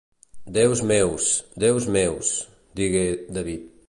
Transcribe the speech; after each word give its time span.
Déus 0.55 0.79
meus, 0.91 1.25
déus 1.63 1.85
meus, 1.97 2.27
digué 2.81 3.05
David. 3.39 3.63